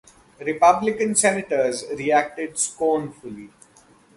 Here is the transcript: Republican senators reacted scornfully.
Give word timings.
Republican 0.39 1.13
senators 1.13 1.85
reacted 1.95 2.57
scornfully. 2.57 3.51